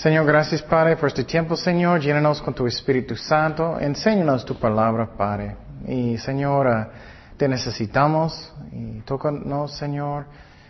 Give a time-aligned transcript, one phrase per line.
[0.00, 2.00] Señor, gracias Padre por este tiempo, Señor.
[2.00, 3.78] Llénanos con tu Espíritu Santo.
[3.78, 5.56] Enséñanos tu palabra, Padre.
[5.86, 6.88] Y Señor, ah,
[7.36, 10.24] te necesitamos y tócanos, Señor,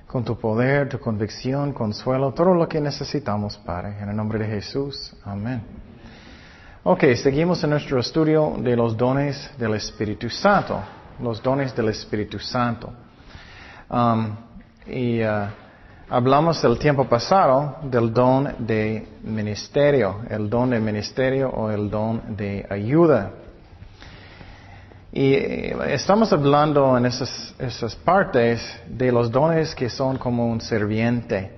[0.09, 3.99] con tu poder, tu convicción, consuelo, todo lo que necesitamos, Padre.
[4.01, 5.15] En el nombre de Jesús.
[5.25, 5.63] Amén.
[6.83, 10.83] Ok, seguimos en nuestro estudio de los dones del Espíritu Santo.
[11.23, 12.93] Los dones del Espíritu Santo.
[13.89, 14.35] Um,
[14.89, 15.51] y ah,
[16.11, 22.37] hablamos el tiempo pasado del don de ministerio, el don de ministerio o el don
[22.37, 23.31] de ayuda.
[25.13, 31.53] Y eh, estamos hablando en esas, partes de los dones que son como un serviente.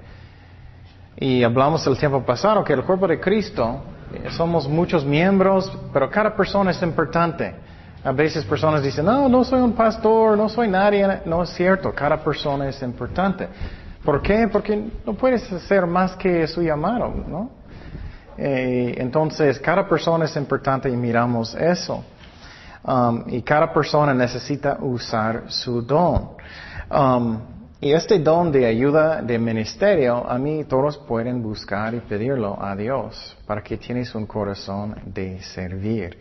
[1.16, 6.10] Y hablamos el tiempo pasado que el cuerpo de Cristo eh, somos muchos miembros, pero
[6.10, 7.54] cada persona es importante.
[8.04, 11.20] A veces personas dicen, no, no soy un pastor, no soy nadie.
[11.24, 13.48] No es cierto, cada persona es importante.
[14.04, 14.48] ¿Por qué?
[14.50, 17.50] Porque no puedes hacer más que su llamado, ¿no?
[18.36, 22.04] Eh, entonces, cada persona es importante y miramos eso.
[22.84, 26.30] Um, y cada persona necesita usar su don.
[26.90, 27.38] Um,
[27.80, 32.74] y este don de ayuda de ministerio, a mí todos pueden buscar y pedirlo a
[32.74, 36.18] Dios para que tienes un corazón de servir.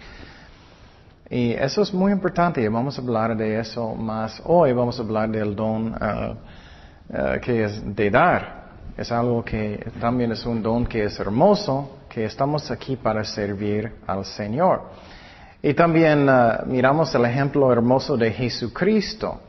[1.30, 5.30] Y eso es muy importante, vamos a hablar de eso más hoy, vamos a hablar
[5.30, 6.36] del don uh,
[7.12, 8.62] uh, que es de dar.
[8.98, 13.92] Es algo que también es un don que es hermoso, que estamos aquí para servir
[14.08, 14.84] al Señor.
[15.62, 19.40] Y también uh, miramos el ejemplo hermoso de Jesucristo,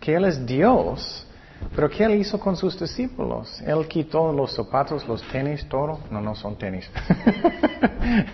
[0.00, 1.26] que Él es Dios,
[1.74, 3.60] pero ¿qué Él hizo con sus discípulos?
[3.62, 6.00] Él quitó los zapatos, los tenis, todo.
[6.10, 6.88] No, no son tenis.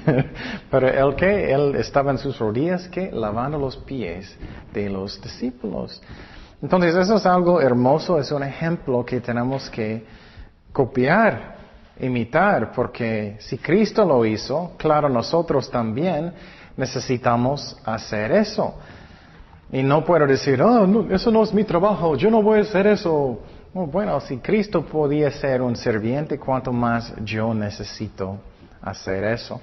[0.70, 4.36] pero Él que Él estaba en sus rodillas, que lavando los pies
[4.72, 6.02] de los discípulos.
[6.62, 10.04] Entonces eso es algo hermoso, es un ejemplo que tenemos que
[10.72, 11.56] copiar,
[12.00, 16.32] imitar, porque si Cristo lo hizo, claro, nosotros también
[16.76, 18.74] necesitamos hacer eso.
[19.72, 22.86] Y no puedo decir, oh, eso no es mi trabajo, yo no voy a hacer
[22.88, 23.40] eso.
[23.72, 28.38] Oh, bueno, si Cristo podía ser un serviente, ¿cuánto más yo necesito
[28.82, 29.60] hacer eso?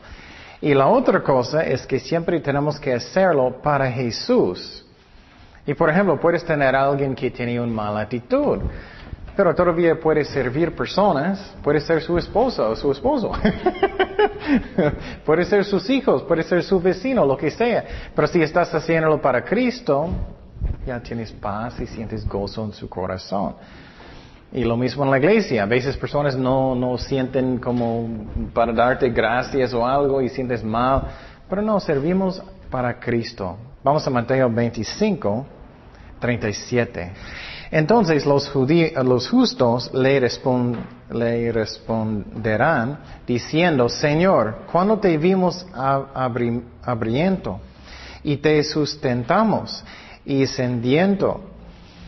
[0.62, 4.87] Y la otra cosa es que siempre tenemos que hacerlo para Jesús.
[5.68, 8.60] Y por ejemplo, puedes tener a alguien que tiene una mala actitud,
[9.36, 13.34] pero todavía puede servir personas, puede ser su esposa o su esposo,
[15.26, 17.84] puede ser sus hijos, puede ser su vecino, lo que sea.
[18.16, 20.08] Pero si estás haciéndolo para Cristo,
[20.86, 23.56] ya tienes paz y sientes gozo en su corazón.
[24.54, 25.64] Y lo mismo en la iglesia.
[25.64, 28.08] A veces personas no, no sienten como
[28.54, 31.04] para darte gracias o algo y sientes mal.
[31.50, 32.42] Pero no, servimos
[32.72, 33.58] para Cristo.
[33.84, 35.46] Vamos a Mateo 25,
[36.20, 37.12] 37.
[37.72, 38.52] Entonces los,
[39.04, 40.20] los justos le,
[41.52, 47.60] responderán diciendo, Señor, ¿cuándo te vimos abriendo
[48.24, 49.84] y te sustentamos
[50.26, 51.42] y sediento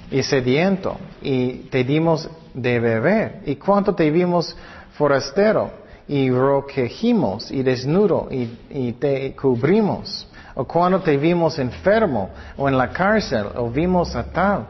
[0.09, 3.41] y sediento y te dimos de beber?
[3.46, 4.56] ¿Y cuánto te vimos
[4.94, 5.72] forastero
[6.08, 10.28] y roquejimos y desnudo y te cubrimos?
[10.59, 14.68] ¿O cuando te vimos enfermo o en la cárcel o vimos a tal?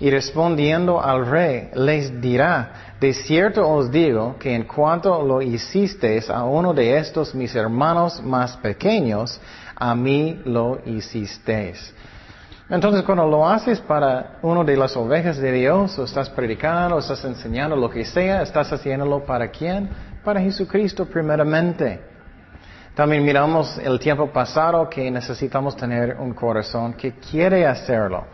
[0.00, 6.28] Y respondiendo al rey, les dirá, de cierto os digo que en cuanto lo hicisteis
[6.28, 9.40] a uno de estos mis hermanos más pequeños,
[9.76, 11.94] a mí lo hicisteis.
[12.68, 16.98] Entonces, cuando lo haces para uno de las ovejas de Dios, o estás predicando, o
[16.98, 19.88] estás enseñando, lo que sea, estás haciéndolo para quién?
[20.24, 22.07] Para Jesucristo primeramente.
[22.98, 28.24] También miramos el tiempo pasado que necesitamos tener un corazón que quiere hacerlo.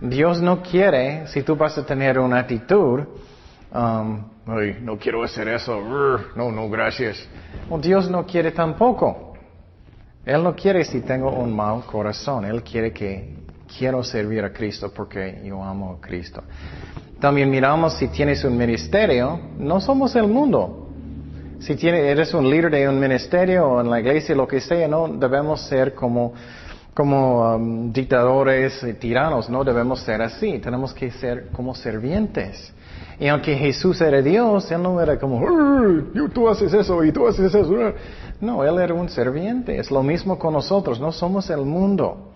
[0.00, 3.04] Dios no quiere, si tú vas a tener una actitud,
[3.72, 4.24] um,
[4.82, 5.80] no quiero hacer eso,
[6.34, 7.28] no, no, gracias.
[7.80, 9.34] Dios no quiere tampoco.
[10.24, 12.44] Él no quiere si tengo un mal corazón.
[12.44, 13.36] Él quiere que
[13.78, 16.42] quiero servir a Cristo porque yo amo a Cristo.
[17.20, 20.85] También miramos si tienes un ministerio, no somos el mundo.
[21.66, 24.86] Si tienes, eres un líder de un ministerio o en la iglesia, lo que sea,
[24.86, 26.32] no debemos ser como
[26.94, 32.72] como um, dictadores y tiranos, no debemos ser así, tenemos que ser como servientes.
[33.18, 35.44] Y aunque Jesús era Dios, Él no era como,
[36.32, 37.92] tú haces eso y tú haces eso.
[38.40, 39.76] No, Él era un serviente.
[39.76, 42.30] Es lo mismo con nosotros, no somos el mundo.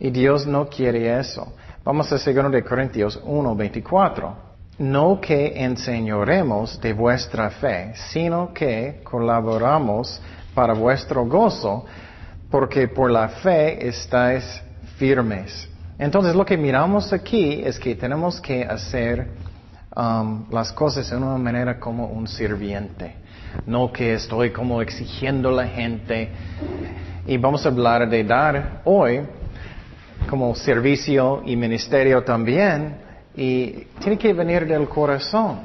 [0.00, 1.54] Y Dios no quiere eso.
[1.84, 4.51] Vamos a 2 de Corintios 1, 24.
[4.78, 10.20] No que enseñoremos de vuestra fe, sino que colaboramos
[10.54, 11.84] para vuestro gozo,
[12.50, 14.62] porque por la fe estáis
[14.96, 15.68] firmes.
[15.98, 19.28] Entonces lo que miramos aquí es que tenemos que hacer
[19.94, 23.16] um, las cosas de una manera como un sirviente.
[23.66, 26.30] no que estoy como exigiendo a la gente.
[27.26, 29.20] Y vamos a hablar de dar hoy
[30.28, 33.01] como servicio y ministerio también.
[33.34, 35.60] Y tiene que venir del corazón.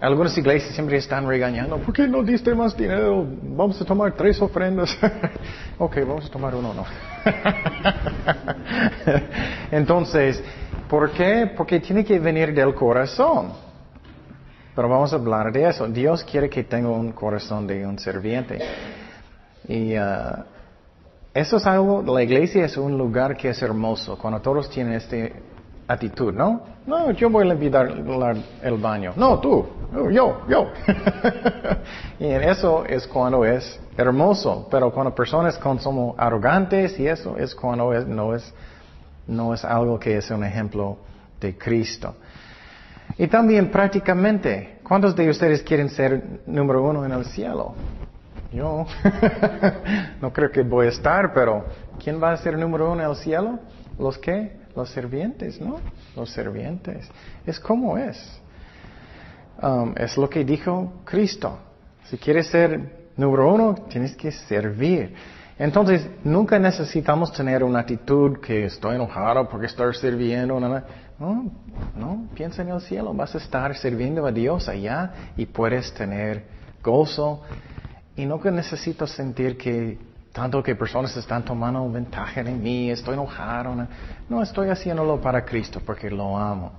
[0.00, 3.24] Algunas iglesias siempre están regañando, ¿por qué no diste más dinero?
[3.56, 4.98] Vamos a tomar tres ofrendas.
[5.78, 6.84] ok, vamos a tomar uno, no.
[9.70, 10.42] Entonces,
[10.88, 11.52] ¿por qué?
[11.56, 13.52] Porque tiene que venir del corazón.
[14.74, 15.86] Pero vamos a hablar de eso.
[15.86, 18.58] Dios quiere que tenga un corazón de un serviente.
[19.68, 20.44] Y uh,
[21.34, 25.32] eso es algo, la iglesia es un lugar que es hermoso, cuando todos tienen este
[25.92, 26.62] actitud, ¿no?
[26.86, 27.92] No, yo voy a limpiar
[28.62, 29.12] el baño.
[29.16, 29.66] No, tú,
[30.10, 30.72] yo, yo.
[32.18, 37.36] y en eso es cuando es hermoso, pero cuando personas son somos arrogantes y eso
[37.36, 38.52] es cuando no, es,
[39.26, 40.98] no es algo que es un ejemplo
[41.40, 42.14] de Cristo.
[43.18, 47.74] Y también prácticamente, ¿cuántos de ustedes quieren ser número uno en el cielo?
[48.52, 48.86] Yo
[50.20, 51.64] no creo que voy a estar, pero
[52.02, 53.58] ¿quién va a ser número uno en el cielo?
[53.98, 54.61] ¿Los qué?
[54.74, 55.80] Los servientes, ¿no?
[56.16, 57.08] Los servientes.
[57.46, 58.40] Es como es.
[59.60, 61.58] Um, es lo que dijo Cristo.
[62.04, 65.14] Si quieres ser número uno, tienes que servir.
[65.58, 70.58] Entonces, nunca necesitamos tener una actitud que estoy enojado porque estoy sirviendo.
[70.58, 70.82] No,
[71.18, 71.50] no,
[71.94, 73.12] no, piensa en el cielo.
[73.14, 76.44] Vas a estar sirviendo a Dios allá y puedes tener
[76.82, 77.42] gozo.
[78.16, 79.98] Y nunca necesito sentir que
[80.32, 83.86] tanto que personas están tomando ventaja de mí, estoy enojado.
[84.28, 86.72] No, estoy haciéndolo para Cristo porque lo amo.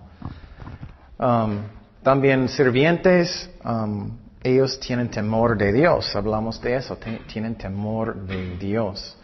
[1.19, 1.59] Um,
[2.01, 6.15] también sirvientes, um, ellos tienen temor de Dios.
[6.15, 6.97] Hablamos de eso,
[7.27, 9.17] tienen temor de Dios.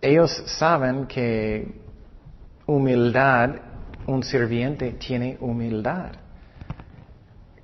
[0.00, 1.80] Ellos saben que
[2.66, 3.50] humildad,
[4.06, 6.12] un sirviente tiene humildad.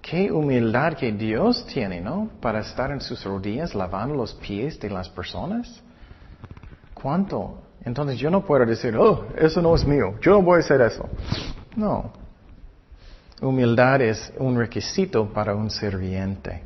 [0.05, 2.29] Qué humildad que Dios tiene, ¿no?
[2.39, 5.83] Para estar en sus rodillas lavando los pies de las personas.
[6.93, 7.63] ¿Cuánto?
[7.83, 10.83] Entonces yo no puedo decir, oh, eso no es mío, yo no voy a hacer
[10.83, 11.09] eso.
[11.75, 12.13] No.
[13.41, 16.63] Humildad es un requisito para un serviente.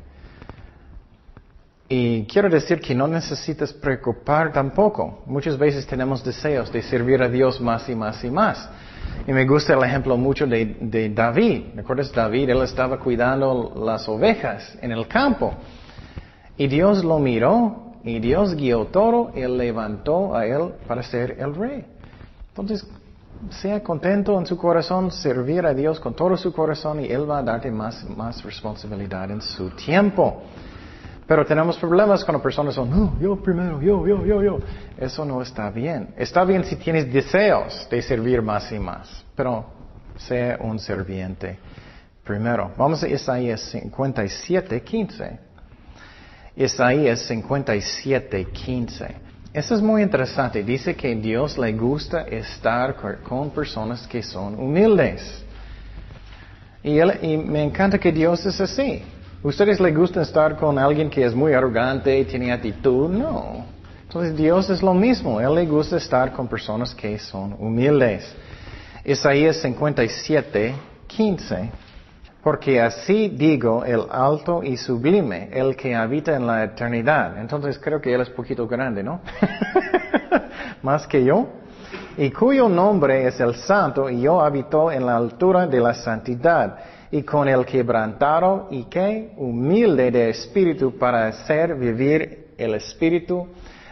[1.89, 5.23] Y quiero decir que no necesitas preocupar tampoco.
[5.27, 8.69] Muchas veces tenemos deseos de servir a Dios más y más y más.
[9.27, 11.75] Y me gusta el ejemplo mucho de, David.
[11.77, 12.51] ¿Recuerdas David?
[12.51, 15.55] Él estaba cuidando las ovejas en el campo.
[16.57, 21.55] Y Dios lo miró y Dios guió todo y levantó a él para ser el
[21.55, 21.85] rey.
[22.51, 22.87] Entonces,
[23.51, 27.39] sea contento en su corazón, servir a Dios con todo su corazón y Él va
[27.39, 30.43] a darte más, más responsabilidad en su tiempo.
[31.29, 34.59] Pero tenemos problemas cuando personas son, no, yo primero, yo, yo, yo, yo.
[34.97, 36.15] Eso no está bien.
[36.17, 39.67] Está bien si tienes deseos de servir más y más, pero
[40.17, 41.59] sea un serviente
[42.25, 42.73] primero.
[42.79, 45.39] Vamos a Isaías 57, 15.
[46.57, 49.15] Isaías 57, 15.
[49.53, 50.63] Eso es muy interesante.
[50.63, 55.45] Dice que Dios le gusta estar con personas que son humildes.
[56.83, 59.03] Y, y me encanta que Dios es así.
[59.41, 63.09] ¿Ustedes les gusta estar con alguien que es muy arrogante y tiene actitud?
[63.09, 63.67] No.
[64.03, 65.41] Entonces Dios es lo mismo.
[65.41, 68.35] Él le gusta estar con personas que son humildes.
[69.05, 70.75] Isaías 57,
[71.07, 71.71] 15.
[72.43, 77.39] Porque así digo el alto y sublime, el que habita en la eternidad.
[77.39, 79.21] Entonces creo que él es poquito grande, ¿no?
[80.83, 81.47] Más que yo.
[82.17, 86.77] Y cuyo nombre es el santo y yo habito en la altura de la santidad
[87.11, 93.49] y con el quebrantado y que humilde de espíritu para hacer vivir el espíritu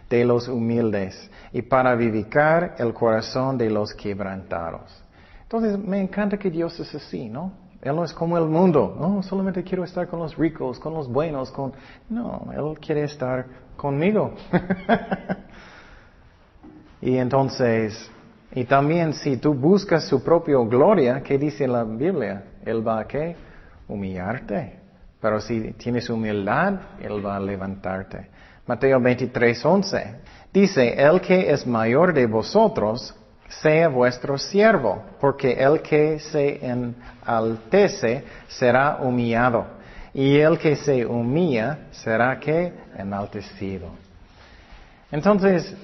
[0.09, 5.03] de los humildes y para vivificar el corazón de los quebrantados.
[5.43, 7.53] Entonces me encanta que Dios es así, ¿no?
[7.81, 11.09] Él no es como el mundo, no, solamente quiero estar con los ricos, con los
[11.09, 11.73] buenos, con...
[12.09, 13.47] No, Él quiere estar
[13.77, 14.33] conmigo.
[17.01, 18.11] y entonces,
[18.53, 22.43] y también si tú buscas su propia gloria, ¿qué dice la Biblia?
[22.67, 23.37] Él va a qué?
[23.89, 24.81] Humillarte.
[25.21, 28.29] Pero si tienes humildad, Él va a levantarte.
[28.67, 30.15] Mateo 23, 11.
[30.53, 33.15] Dice, el que es mayor de vosotros,
[33.49, 39.67] sea vuestro siervo, porque el que se enaltece será humillado,
[40.13, 43.91] y el que se humilla será que enaltecido.
[45.13, 45.75] Entonces,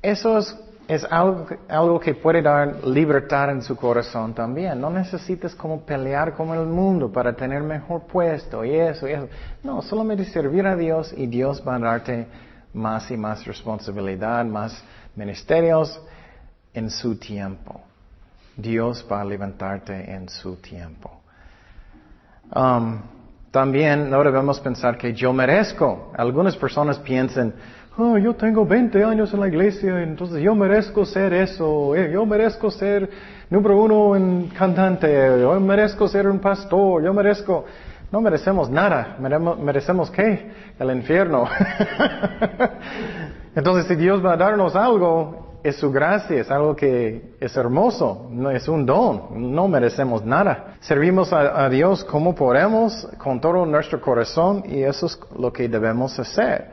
[0.00, 0.56] eso es
[0.88, 4.80] es algo, algo, que puede dar libertad en su corazón también.
[4.80, 9.28] No necesitas como pelear con el mundo para tener mejor puesto y eso y eso.
[9.62, 12.26] No, solamente servir a Dios y Dios va a darte
[12.72, 14.82] más y más responsabilidad, más
[15.16, 16.00] ministerios
[16.72, 17.80] en su tiempo.
[18.56, 21.20] Dios va a levantarte en su tiempo.
[22.54, 23.00] Um,
[23.50, 26.12] También no debemos pensar que yo merezco.
[26.16, 27.54] Algunas personas piensan,
[27.98, 32.24] oh, yo tengo 20 años en la iglesia, entonces yo merezco ser eso, eh, yo
[32.26, 33.08] merezco ser
[33.50, 35.08] número uno en cantante,
[35.40, 37.64] yo merezco ser un pastor, yo merezco...
[38.12, 40.48] No merecemos nada, merecemos qué?
[40.78, 41.44] El infierno.
[43.56, 48.28] entonces si Dios va a darnos algo, es su gracia, es algo que es hermoso,
[48.30, 50.76] no es un don, no merecemos nada.
[50.78, 56.16] Servimos a, Dios como podemos, con todo nuestro corazón, y eso es lo que debemos
[56.20, 56.70] hacer.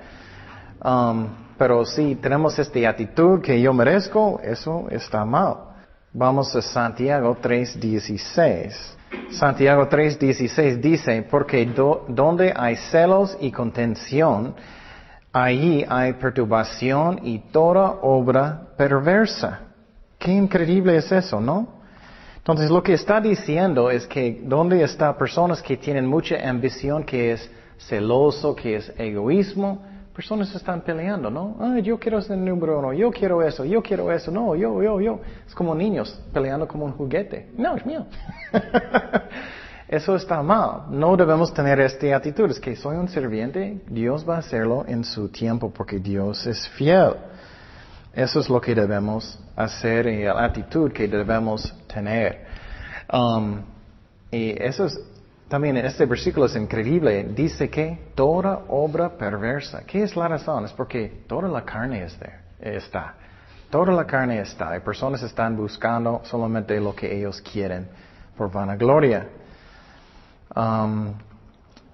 [0.84, 5.56] Um, pero si tenemos esta actitud que yo merezco, eso está mal.
[6.12, 8.74] Vamos a Santiago 3.16.
[9.32, 11.66] Santiago 3.16 dice, porque
[12.08, 14.56] donde hay celos y contención,
[15.34, 19.62] Allí hay perturbación y toda obra perversa.
[20.20, 21.82] Qué increíble es eso, ¿no?
[22.38, 27.32] Entonces lo que está diciendo es que donde está personas que tienen mucha ambición, que
[27.32, 27.50] es
[27.80, 29.82] celoso, que es egoísmo,
[30.14, 31.58] personas están peleando, ¿no?
[31.60, 34.82] Ah, yo quiero ser el número uno, yo quiero eso, yo quiero eso, no, yo,
[34.82, 35.20] yo, yo.
[35.48, 37.50] Es como niños peleando como un juguete.
[37.58, 38.06] No, es mío.
[39.88, 40.86] Eso está mal.
[40.90, 42.50] No debemos tener esta actitud.
[42.50, 46.68] Es que soy un serviente, Dios va a hacerlo en su tiempo porque Dios es
[46.70, 47.14] fiel.
[48.12, 52.46] Eso es lo que debemos hacer y la actitud que debemos tener.
[53.12, 53.62] Um,
[54.32, 55.00] y eso es,
[55.54, 57.26] también este versículo es increíble.
[57.26, 59.84] Dice que toda obra perversa.
[59.86, 60.66] ¿Qué es la razón?
[60.66, 62.04] Es porque toda la carne
[62.60, 63.14] está.
[63.70, 64.72] Toda la carne está.
[64.72, 67.88] Hay personas que están buscando solamente lo que ellos quieren
[68.36, 69.28] por vanagloria.
[70.56, 71.14] Um,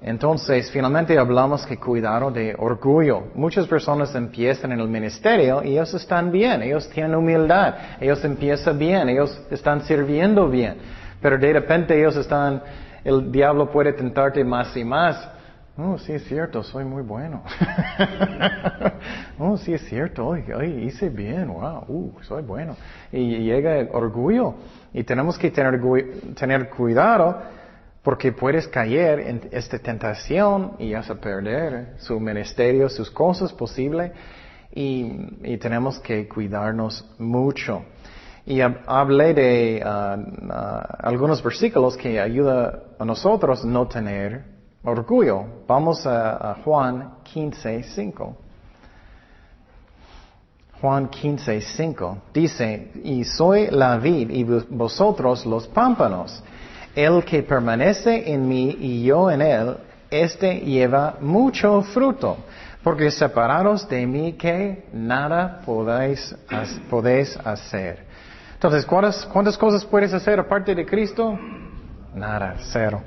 [0.03, 3.23] entonces, finalmente hablamos que cuidado de orgullo.
[3.35, 8.79] Muchas personas empiezan en el ministerio y ellos están bien, ellos tienen humildad, ellos empiezan
[8.79, 10.77] bien, ellos están sirviendo bien.
[11.21, 12.61] Pero de repente ellos están,
[13.03, 15.29] el diablo puede tentarte más y más.
[15.77, 17.41] Oh, sí es cierto, soy muy bueno.
[19.39, 20.43] oh, sí es cierto, hoy,
[20.83, 22.75] hice bien, wow, uh, soy bueno.
[23.11, 24.55] Y llega el orgullo.
[24.93, 25.79] Y tenemos que tener,
[26.35, 27.41] tener cuidado
[28.03, 34.11] porque puedes caer en esta tentación y vas a perder su ministerio, sus cosas posibles,
[34.73, 37.83] y, tenemos que cuidarnos mucho.
[38.49, 44.43] Y hablé de uh, uh, algunos versículos que ayudan a nosotros no tener
[44.83, 45.45] orgullo.
[45.67, 48.37] Vamos a, a Juan 15, 5.
[50.81, 56.41] Juan 15, 5 dice, y soy la vid y vosotros los pámpanos.
[56.95, 59.77] El que permanece en mí y yo en él,
[60.09, 62.37] este lleva mucho fruto,
[62.81, 68.08] porque separados de mí que nada podéis hacer.
[68.59, 71.39] Entonces, ¿cuántas, ¿cuántas cosas puedes hacer aparte de Cristo?
[72.13, 73.01] Nada, cero.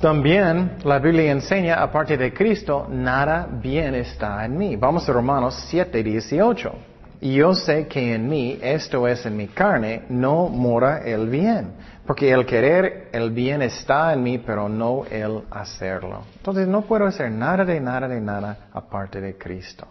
[0.00, 4.74] También la Biblia enseña, aparte de Cristo, nada bien está en mí.
[4.74, 6.72] Vamos a Romanos 7, 18.
[7.20, 11.74] Y yo sé que en mí, esto es en mi carne, no mora el bien.
[12.04, 16.22] Porque el querer el bien está en mí, pero no el hacerlo.
[16.38, 19.86] Entonces no puedo hacer nada de nada de nada aparte de Cristo.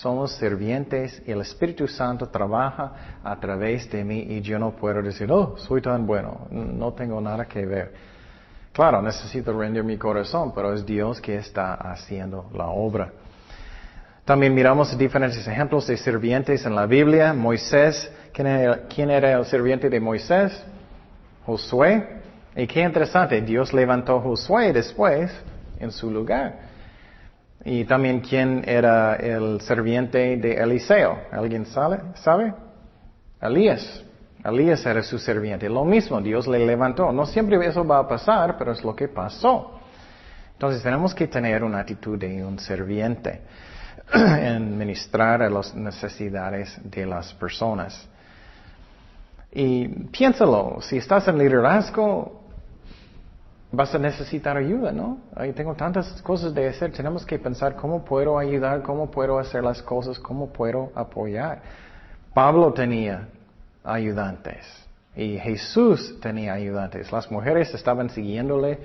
[0.00, 5.00] Somos sirvientes y el Espíritu Santo trabaja a través de mí y yo no puedo
[5.00, 7.94] decir, oh, soy tan bueno, no tengo nada que ver.
[8.74, 13.10] Claro, necesito rendir mi corazón, pero es Dios que está haciendo la obra.
[14.26, 17.32] También miramos diferentes ejemplos de sirvientes en la Biblia.
[17.32, 20.62] Moisés, ¿quién era, el sirviente de Moisés?
[21.46, 22.20] Josué.
[22.54, 25.32] Y qué interesante, Dios levantó Josué después
[25.80, 26.65] en su lugar.
[27.64, 31.18] Y también quién era el sirviente de Eliseo.
[31.32, 32.00] ¿Alguien sabe?
[32.14, 32.54] ¿Sabe?
[33.40, 34.04] Elías.
[34.44, 35.68] Elías era su sirviente.
[35.68, 37.10] Lo mismo, Dios le levantó.
[37.10, 39.80] No siempre eso va a pasar, pero es lo que pasó.
[40.52, 43.42] Entonces tenemos que tener una actitud de un sirviente.
[44.14, 48.08] en ministrar a las necesidades de las personas.
[49.52, 52.45] Y piénsalo, si estás en liderazgo,
[53.76, 55.18] vas a necesitar ayuda, ¿no?
[55.34, 59.62] Ahí tengo tantas cosas de hacer, tenemos que pensar cómo puedo ayudar, cómo puedo hacer
[59.62, 61.60] las cosas, cómo puedo apoyar.
[62.32, 63.28] Pablo tenía
[63.84, 64.64] ayudantes
[65.14, 67.12] y Jesús tenía ayudantes.
[67.12, 68.78] Las mujeres estaban siguiéndole,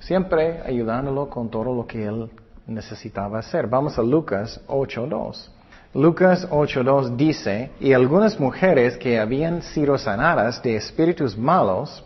[0.00, 2.30] siempre ayudándolo con todo lo que él
[2.66, 3.66] necesitaba hacer.
[3.66, 5.48] Vamos a Lucas 8.2.
[5.94, 12.04] Lucas 8.2 dice, y algunas mujeres que habían sido sanadas de espíritus malos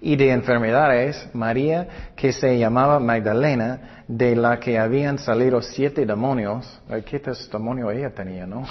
[0.00, 6.80] y de enfermedades, María, que se llamaba Magdalena, de la que habían salido siete demonios,
[7.04, 8.64] ¿qué testimonio ella tenía, no?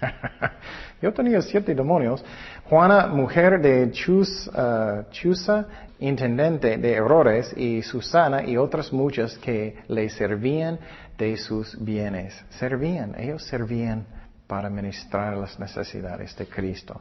[1.02, 2.24] Yo tenía siete demonios.
[2.68, 5.66] Juana, mujer de Chus, uh, Chusa,
[6.00, 10.78] intendente de errores, y Susana y otras muchas que le servían
[11.16, 12.34] de sus bienes.
[12.50, 14.06] Servían, ellos servían
[14.46, 17.00] para ministrar las necesidades de Cristo.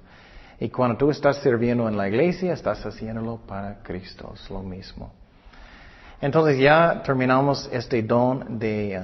[0.62, 5.12] Y cuando tú estás sirviendo en la iglesia, estás haciéndolo para Cristo, es lo mismo.
[6.22, 9.02] Entonces ya terminamos este don de,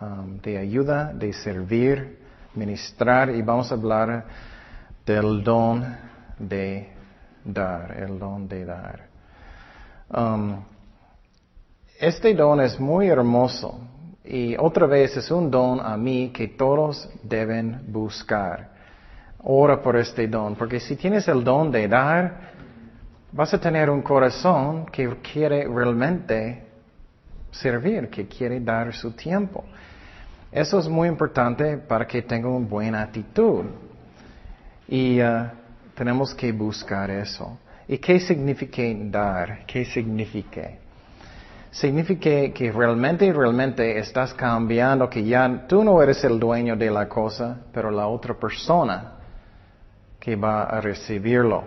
[0.00, 2.20] uh, um, ayuda, de servir,
[2.54, 4.24] ministrar y vamos a hablar
[5.04, 5.84] del don
[6.38, 6.92] de
[7.44, 9.08] dar, el don de dar.
[10.14, 10.62] Um,
[11.98, 13.80] este don es muy hermoso
[14.24, 18.77] y otra vez es un don a mí que todos deben buscar.
[19.44, 22.40] Ora por este don, porque si tienes el don de dar,
[23.30, 26.66] vas a tener un corazón que quiere realmente
[27.52, 29.64] servir, que quiere dar su tiempo.
[30.50, 33.64] Eso es muy importante para que tenga una buena actitud.
[34.88, 35.46] Y uh,
[35.94, 37.58] tenemos que buscar eso.
[37.86, 39.66] ¿Y qué significa dar?
[39.66, 40.70] ¿Qué significa?
[41.70, 47.08] Significa que realmente, realmente estás cambiando, que ya tú no eres el dueño de la
[47.08, 49.17] cosa, pero la otra persona
[50.18, 51.64] que va a recibirlo.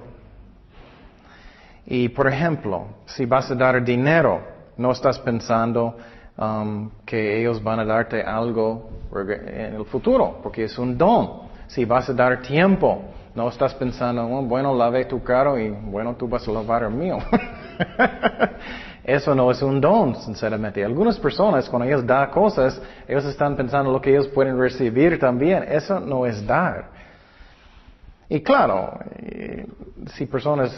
[1.86, 4.42] Y por ejemplo, si vas a dar dinero,
[4.78, 5.98] no estás pensando,
[6.38, 11.42] Um, que ellos van a darte algo en el futuro, porque es un don.
[11.68, 13.04] Si vas a dar tiempo,
[13.36, 16.92] no estás pensando, oh, bueno, lave tu carro y bueno, tú vas a lavar el
[16.92, 17.18] mío.
[19.04, 20.84] Eso no es un don, sinceramente.
[20.84, 25.64] Algunas personas, cuando ellos dan cosas, ellos están pensando lo que ellos pueden recibir también.
[25.70, 27.01] Eso no es dar.
[28.32, 28.98] Y claro,
[30.16, 30.72] si personas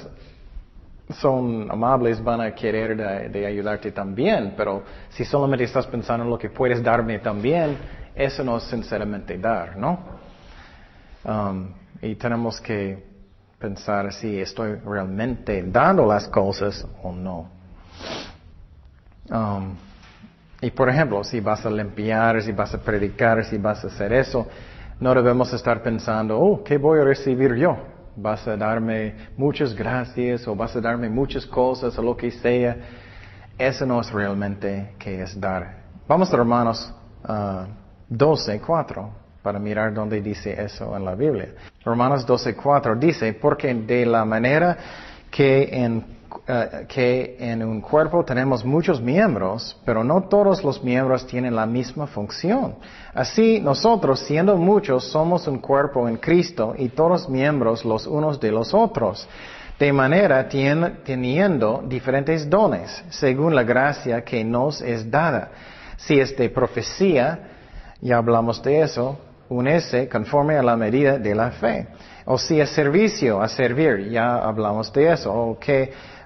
[1.20, 2.98] son amables, van a querer
[3.30, 7.78] de, ayudarte también, pero si solamente estás pensando en lo que puedes darme también,
[8.16, 10.00] eso no es sinceramente dar, ¿no?
[11.24, 11.68] Um,
[12.02, 13.04] y tenemos que
[13.60, 17.50] pensar si estoy realmente dando las cosas o no.
[19.30, 19.76] Um,
[20.60, 24.12] y por ejemplo, si vas a limpiar, si vas a predicar, si vas a hacer
[24.12, 24.48] eso,
[25.04, 27.78] no debemos estar pensando, oh, ¿qué voy a recibir yo?
[28.16, 32.78] vas a darme muchas gracias o vas a darme muchas cosas o lo que sea.
[33.58, 35.84] Eso no es realmente que es dar.
[36.08, 36.94] Vamos a Romanos
[38.10, 39.10] 12, ah, 4
[39.42, 41.50] para mirar dónde dice eso en la Biblia.
[41.84, 44.78] Romanos 12, 4 dice, porque de la manera
[45.30, 46.13] que en
[46.48, 51.66] eh, que en un cuerpo tenemos muchos miembros, pero no todos los miembros tienen la
[51.66, 52.76] misma función.
[53.14, 58.52] Así nosotros, siendo muchos, somos un cuerpo en Cristo y todos miembros los unos de
[58.52, 59.28] los otros.
[59.80, 65.50] De manera teniendo diferentes dones, según la gracia que nos es dada.
[65.98, 67.40] Si es de profecía,
[68.02, 69.18] ya hablamos de eso,
[69.50, 71.88] unese conforme a la medida de la fe.
[72.26, 75.58] O si es servicio, a servir, ya hablamos de eso.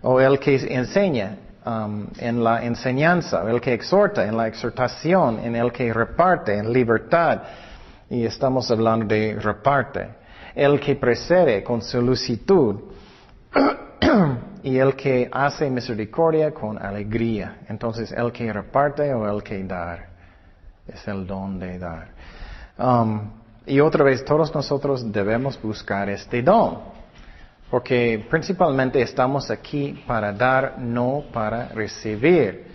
[0.03, 5.55] O el que enseña um, en la enseñanza, el que exhorta en la exhortación, en
[5.55, 7.41] el que reparte en libertad.
[8.09, 10.09] Y estamos hablando de reparte.
[10.55, 12.81] El que precede con solicitud
[14.63, 17.59] y el que hace misericordia con alegría.
[17.69, 20.07] Entonces, el que reparte o el que dar.
[20.87, 22.07] Es el don de dar.
[22.77, 23.31] Um,
[23.65, 26.79] y otra vez, todos nosotros debemos buscar este don.
[27.69, 32.65] Porque principalmente estamos aquí para dar, no para recibir.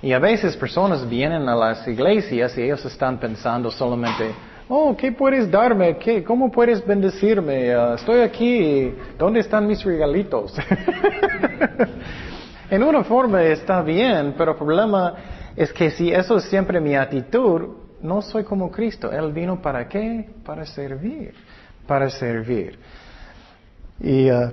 [0.00, 4.34] Y a veces personas vienen a las iglesias y ellos están pensando solamente,
[4.68, 5.98] oh, ¿qué puedes darme?
[5.98, 6.24] ¿Qué?
[6.24, 7.76] ¿Cómo puedes bendecirme?
[7.76, 10.54] Uh, estoy aquí, ¿dónde están mis regalitos?
[12.70, 15.14] en una forma está bien, pero el problema
[15.54, 19.10] es que si eso es siempre mi actitud, no soy como Cristo.
[19.10, 20.28] Él vino para qué?
[20.44, 21.34] Para servir,
[21.86, 22.78] para servir.
[23.98, 24.52] Y uh,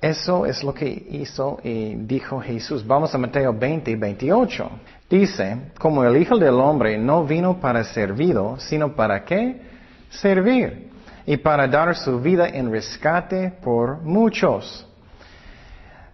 [0.00, 2.86] eso es lo que hizo y dijo Jesús.
[2.86, 4.70] Vamos a Mateo 20, 28.
[5.10, 9.60] Dice, como el Hijo del Hombre no vino para servido, sino para qué?
[10.08, 10.90] Servir.
[11.26, 14.86] Y para dar su vida en rescate por muchos.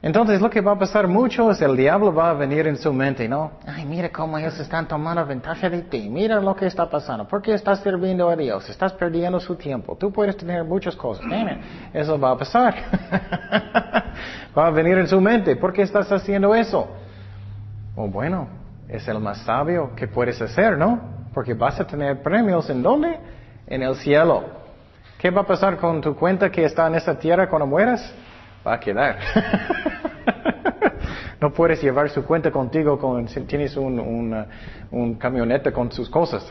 [0.03, 2.91] Entonces lo que va a pasar mucho es el diablo va a venir en su
[2.91, 3.53] mente, ¿no?
[3.67, 7.43] Ay, mira cómo ellos están tomando ventaja de ti, mira lo que está pasando, ¿por
[7.43, 8.67] qué estás sirviendo a Dios?
[8.71, 11.27] Estás perdiendo su tiempo, tú puedes tener muchas cosas,
[11.93, 12.75] eso va a pasar.
[14.57, 16.89] va a venir en su mente, ¿por qué estás haciendo eso?
[17.95, 18.49] O bueno,
[18.89, 20.99] es el más sabio que puedes hacer, ¿no?
[21.35, 23.19] Porque vas a tener premios en dónde?
[23.67, 24.45] En el cielo.
[25.19, 28.15] ¿Qué va a pasar con tu cuenta que está en esta tierra cuando mueras?
[28.67, 29.19] Va a quedar.
[31.41, 33.99] No puedes llevar su cuenta contigo con, si tienes un,
[34.91, 36.47] un, camioneta con sus cosas.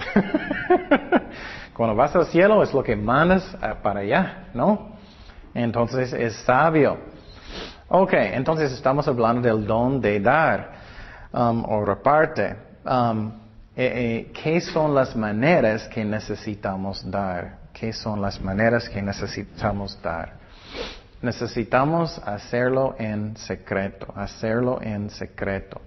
[1.73, 4.97] Cuando vas al cielo es lo que mandas ah, para allá, ¿no?
[5.54, 6.97] Entonces es sabio.
[7.88, 10.71] Ok, entonces estamos hablando del don de dar
[11.32, 12.56] um, o reparte.
[12.84, 13.32] Um,
[13.75, 17.60] eh, eh, ¿Qué son las maneras que necesitamos dar?
[17.71, 20.34] ¿Qué son las maneras que necesitamos dar?
[21.21, 25.82] Necesitamos hacerlo en secreto, hacerlo en secreto.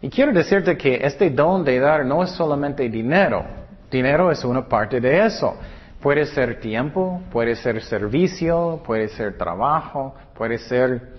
[0.00, 3.44] Y quiero decirte que este don de dar no es solamente dinero.
[3.90, 5.56] Dinero es una parte de eso.
[6.00, 11.14] Puede ser tiempo, puede ser servicio, puede ser trabajo, puede ser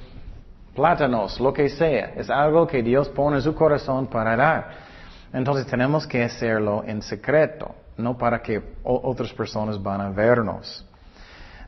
[0.73, 2.13] plátanos, lo que sea.
[2.15, 4.69] Es algo que Dios pone en su corazón para dar.
[5.33, 10.88] Entonces tenemos que hacerlo en secreto, no para que otras personas van a vernos.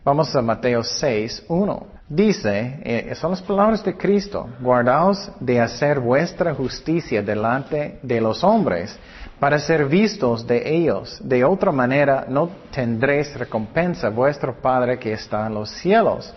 [0.03, 1.87] Vamos a Mateo 6, 1.
[2.09, 8.43] Dice, eh, son las palabras de Cristo, guardaos de hacer vuestra justicia delante de los
[8.43, 8.97] hombres
[9.39, 11.21] para ser vistos de ellos.
[11.23, 16.33] De otra manera no tendréis recompensa vuestro Padre que está en los cielos.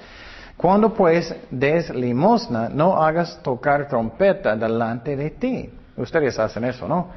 [0.59, 5.71] Cuando pues des limosna, no hagas tocar trompeta delante de ti.
[5.97, 7.09] Ustedes hacen eso, ¿no?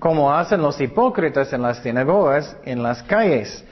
[0.00, 3.64] Como hacen los hipócritas en las sinagogas, en las calles,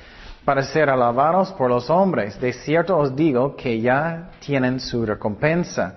[0.44, 2.40] para ser alabados por los hombres.
[2.40, 5.94] De cierto os digo que ya tienen su recompensa.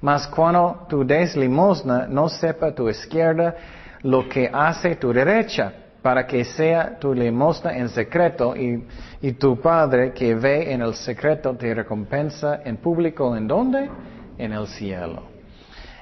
[0.00, 3.54] Mas cuando tú des limosna, no sepa tu izquierda
[4.02, 8.86] lo que hace tu derecha, para que sea tu limosna en secreto y,
[9.22, 13.34] y tu Padre que ve en el secreto te recompensa en público.
[13.34, 13.90] ¿En dónde?
[14.36, 15.22] En el cielo.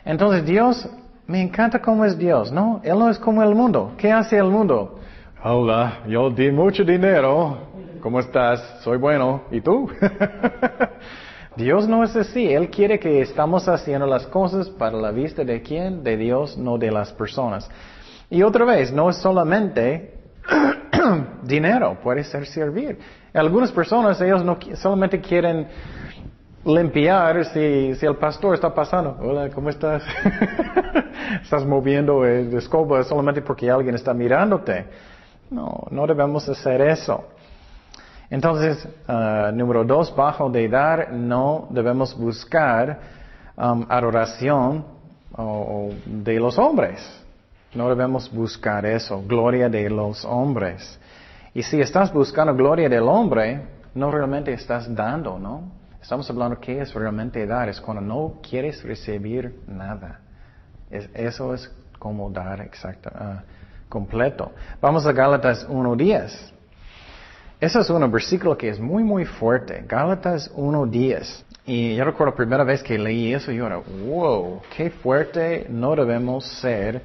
[0.05, 0.89] Entonces Dios,
[1.29, 2.81] me encanta cómo es Dios, ¿no?
[2.83, 3.93] Él no es como el mundo.
[3.97, 4.99] ¿Qué hace el mundo?
[5.45, 7.72] Hola, yo di mucho dinero.
[8.03, 8.81] ¿Cómo estás?
[8.81, 9.43] Soy bueno.
[9.53, 9.89] ¿Y tú?
[11.57, 12.53] Dios no es así.
[12.53, 16.03] Él quiere que estamos haciendo las cosas para la vista de quién?
[16.03, 17.71] De Dios, no de las personas.
[18.29, 20.15] Y otra vez, no es solamente
[21.45, 22.99] dinero, puede ser servir.
[23.33, 25.69] Algunas personas, ellos no solamente quieren
[26.65, 29.17] limpiar si, si el pastor está pasando.
[29.21, 30.03] Hola, ¿cómo estás?
[31.41, 34.87] estás moviendo el escoba solamente porque alguien está mirándote.
[35.51, 37.27] No, no debemos hacer eso.
[38.33, 42.99] Entonces, uh, número dos, bajo de dar, no debemos buscar
[43.59, 44.87] um, adoración
[46.07, 46.99] de los hombres.
[47.75, 50.99] No debemos buscar eso, gloria de los hombres.
[51.53, 53.61] Y si estás buscando gloria del hombre,
[53.95, 55.65] no realmente estás dando, ¿no?
[56.01, 60.21] Estamos hablando qué es realmente dar, es cuando no quieres recibir nada.
[60.91, 64.53] eso es como dar exacto, uh, completo.
[64.81, 66.62] Vamos a Gálatas 1.10.
[67.63, 69.85] Ese es un versículo que es muy, muy fuerte.
[69.87, 71.45] Gálatas 1.10.
[71.65, 75.95] Y yo recuerdo la primera vez que leí eso, yo era, wow, qué fuerte no
[75.95, 77.01] debemos ser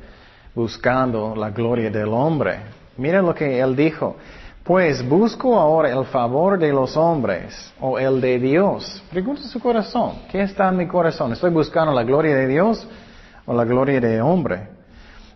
[0.56, 2.62] buscando la gloria del hombre.
[2.98, 4.15] Miren lo que él dijo.
[4.63, 9.04] Pues busco ahora el favor de los hombres o el de Dios.
[9.12, 10.24] Pregunta su corazón.
[10.32, 11.34] ¿Qué está en mi corazón?
[11.34, 12.88] ¿Estoy buscando la gloria de Dios
[13.46, 14.70] o la gloria de hombre?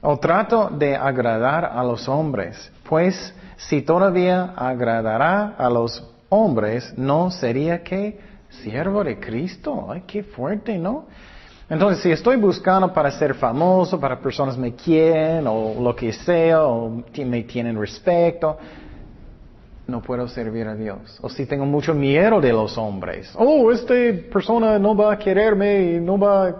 [0.01, 2.71] O trato de agradar a los hombres.
[2.89, 3.35] Pues
[3.67, 8.19] si todavía agradará a los hombres, ¿no sería que
[8.49, 9.87] siervo de Cristo?
[9.89, 11.05] Ay, qué fuerte, ¿no?
[11.69, 16.63] Entonces, si estoy buscando para ser famoso, para personas me quieren o lo que sea,
[16.63, 18.57] o me tienen respeto,
[19.87, 21.19] no puedo servir a Dios.
[21.21, 23.33] O si tengo mucho miedo de los hombres.
[23.37, 23.93] Oh, esta
[24.31, 26.55] persona no va a quererme no va a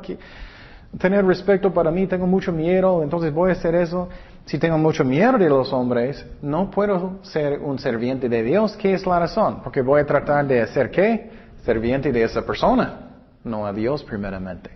[0.98, 4.08] tener respeto para mí, tengo mucho miedo, entonces voy a hacer eso.
[4.52, 8.76] Si tengo mucho miedo de los hombres, no puedo ser un serviente de Dios.
[8.76, 9.62] ¿Qué es la razón?
[9.64, 11.32] Porque voy a tratar de ser qué?
[11.64, 13.12] Serviente de esa persona,
[13.46, 14.70] no a Dios primeramente.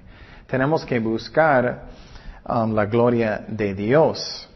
[0.47, 1.87] Tenemos que buscar
[2.47, 4.47] um, la gloria de Dios.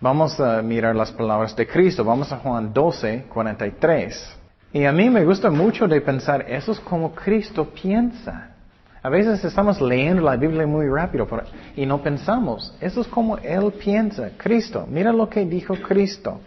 [0.00, 2.04] Vamos a mirar las palabras de Cristo.
[2.04, 4.36] Vamos a Juan 12, 43.
[4.72, 8.51] Y a mí me gusta mucho de pensar, eso es como Cristo piensa.
[9.04, 11.26] A veces estamos leyendo la Biblia muy rápido
[11.74, 12.72] y no pensamos.
[12.80, 14.30] Eso es como Él piensa.
[14.36, 16.40] Cristo, mira lo que dijo Cristo.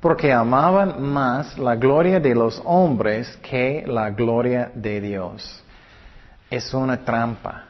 [0.00, 5.62] Porque amaban más la gloria de los hombres que la gloria de Dios.
[6.50, 7.64] Es una trampa.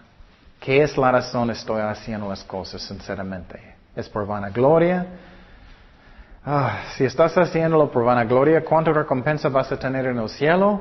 [0.58, 3.60] ¿Qué es la razón estoy haciendo las cosas sinceramente?
[3.94, 5.06] ¿Es por vanagloria?
[6.44, 10.80] Ah, si estás haciéndolo por vanagloria, ¿cuánta recompensa vas a tener en el cielo?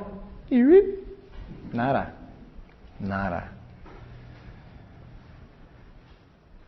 [1.74, 2.15] Nada.
[3.00, 3.52] Nada.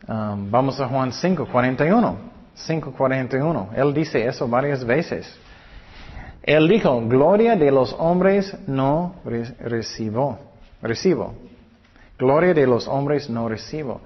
[0.06, 2.16] Um, vamos a Juan 5, 41.
[2.54, 3.70] 5, 41.
[3.76, 5.38] Él dice eso varias veces.
[6.42, 10.38] Él dijo, gloria de los hombres no recibo.
[10.80, 11.34] Recibo.
[12.18, 14.00] Gloria de los hombres no recibo.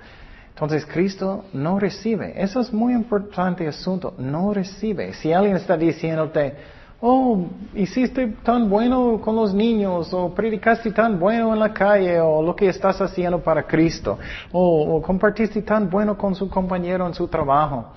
[0.49, 2.35] Entonces Cristo no recibe.
[2.43, 4.15] Eso es muy importante asunto.
[4.19, 5.15] No recibe.
[5.15, 6.57] Si alguien está diciéndote,
[7.03, 12.41] oh, hiciste tan bueno con los niños, o predicaste tan bueno en la calle, o
[12.43, 14.19] lo que estás haciendo para Cristo,
[14.53, 17.93] o, compartiste tan bueno con su compañero en su trabajo.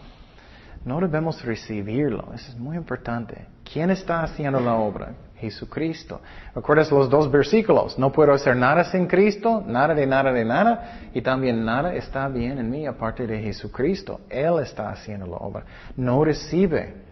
[0.83, 2.25] No debemos recibirlo.
[2.33, 3.47] Eso es muy importante.
[3.71, 5.13] ¿Quién está haciendo la obra?
[5.37, 6.21] Jesucristo.
[6.53, 7.97] ¿Recuerdas los dos versículos?
[7.97, 12.27] No puedo hacer nada sin Cristo, nada de nada de nada, y también nada está
[12.27, 14.21] bien en mí aparte de Jesucristo.
[14.29, 15.65] Él está haciendo la obra.
[15.97, 17.04] No recibe.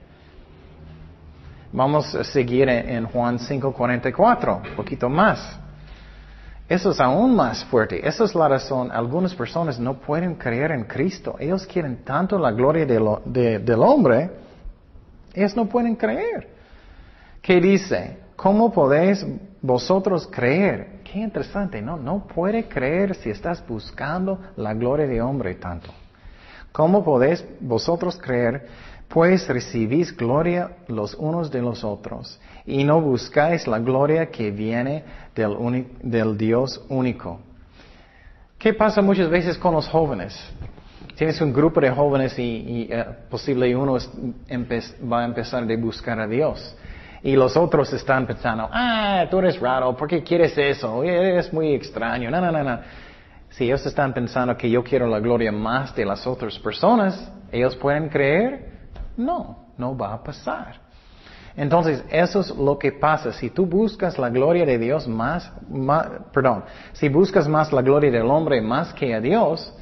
[1.75, 5.59] Vamos a seguir en Juan 5:44, un poquito más.
[6.69, 8.07] Eso es aún más fuerte.
[8.07, 8.91] Esa es la razón.
[8.91, 11.36] Algunas personas no pueden creer en Cristo.
[11.39, 14.29] Ellos quieren tanto la gloria del hombre,
[15.33, 16.47] ellos no pueden creer.
[17.41, 18.19] ¿Qué dice?
[18.36, 19.25] ¿Cómo podéis
[19.62, 21.01] vosotros creer?
[21.03, 21.97] Qué interesante, ¿no?
[21.97, 25.89] No puede creer si estás buscando la gloria de hombre tanto.
[26.71, 28.67] ¿Cómo podéis vosotros creer?
[29.13, 35.04] Pues recibís gloria los unos de los otros y no buscáis la gloria que viene
[35.36, 37.39] del, Dios único.
[38.58, 40.36] ¿Qué pasa muchas veces con los jóvenes?
[41.15, 43.99] Tienes un grupo de jóvenes y, eh, posible uno
[45.08, 46.76] va a empezar a buscar a Dios.
[47.21, 51.04] Y los otros están pensando, ah, tú eres raro, ¿por qué quieres eso?
[51.04, 52.32] Eres muy extraño.
[52.32, 52.80] No, no, no, no.
[53.52, 57.76] Si ellos están pensando que yo quiero la gloria más de las otras personas, ¿ellos
[57.76, 58.72] pueden creer?
[59.17, 60.82] No, no va a pasar.
[61.56, 63.32] Entonces, eso es lo que pasa.
[63.32, 68.12] Si tú buscas la gloria de Dios más, más, perdón, si buscas más la gloria
[68.12, 69.73] del hombre más que a Dios,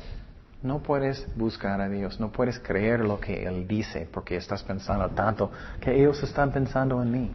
[0.62, 5.10] no puedes buscar a Dios, no puedes creer lo que Él dice porque estás pensando
[5.10, 7.32] tanto que ellos están pensando en mí.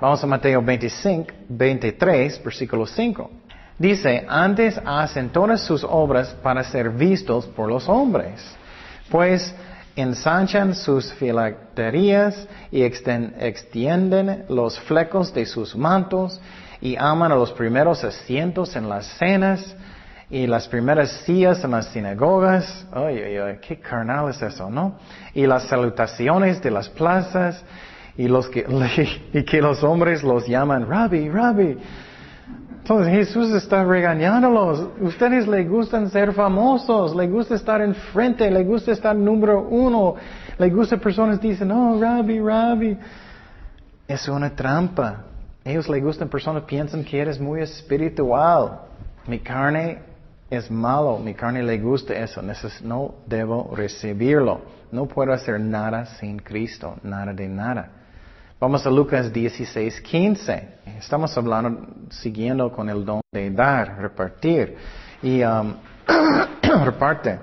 [0.00, 3.30] Vamos a Mateo 25, 23, versículo 5.
[3.78, 8.42] Dice, antes hacen todas sus obras para ser vistos por los hombres,
[9.10, 9.54] pues
[9.96, 16.40] ensanchan sus filacterías y extienden los flecos de sus mantos
[16.80, 19.76] y aman a los primeros asientos en las cenas
[20.30, 24.98] y las primeras sillas en las sinagogas, ay, ay, ay, qué carnal es eso, ¿no?
[25.34, 27.62] Y las salutaciones de las plazas
[28.16, 28.66] y, los que,
[29.34, 31.78] y que los hombres los llaman Rabbi, Rabbi.
[32.82, 34.88] Entonces Jesús está regañándolos.
[35.00, 40.16] Ustedes les gustan ser famosos, les gusta estar enfrente, les gusta estar número uno,
[40.58, 42.98] les gusta personas dicen, oh, Rabbi, Rabbi.
[44.08, 45.24] Es una trampa.
[45.64, 48.80] Ellos les gustan personas piensan que eres muy espiritual.
[49.28, 50.00] Mi carne
[50.50, 52.42] es malo, mi carne le gusta eso,
[52.82, 54.60] no debo recibirlo.
[54.90, 57.90] No puedo hacer nada sin Cristo, nada de nada.
[58.62, 60.68] Vamos a Lucas 16, 15.
[60.96, 64.76] Estamos hablando, siguiendo con el don de dar, repartir.
[65.20, 65.74] Y um,
[66.84, 67.40] reparte.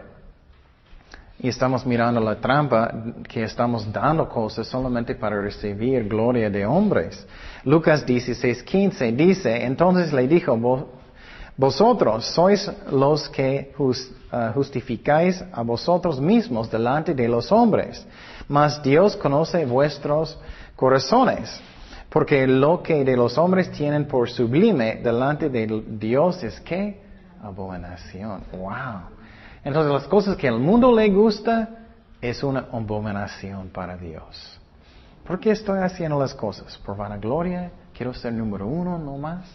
[1.40, 2.90] Y estamos mirando la trampa
[3.28, 7.28] que estamos dando cosas solamente para recibir gloria de hombres.
[7.66, 10.58] Lucas 16, 15 dice, entonces le dijo,
[11.58, 13.94] vosotros sois los que uh,
[14.54, 18.08] justificáis a vosotros mismos delante de los hombres,
[18.48, 20.40] mas Dios conoce vuestros
[20.80, 21.60] corazones,
[22.10, 27.02] porque lo que de los hombres tienen por sublime delante de Dios es que
[27.44, 28.46] abominación.
[28.54, 29.10] Wow.
[29.62, 31.68] Entonces las cosas que al mundo le gusta
[32.22, 34.58] es una abominación para Dios.
[35.28, 36.78] ¿Por qué estoy haciendo las cosas?
[36.78, 37.72] ¿Por vanagloria?
[37.94, 39.46] ¿Quiero ser número uno no más?